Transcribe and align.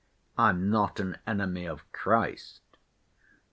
I'm 0.35 0.71
not 0.71 0.99
an 0.99 1.19
enemy 1.27 1.65
of 1.67 1.83
Christ. 1.91 2.61